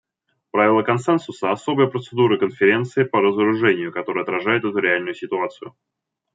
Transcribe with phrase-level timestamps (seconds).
[0.49, 5.75] Правило консенсуса— особая процедура Конференции по разоружению, которая отражает эту реальную ситуацию.